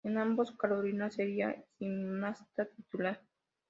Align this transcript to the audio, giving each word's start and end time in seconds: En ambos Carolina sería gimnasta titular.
En 0.03 0.17
ambos 0.17 0.51
Carolina 0.57 1.11
sería 1.11 1.63
gimnasta 1.77 2.65
titular. 2.65 3.21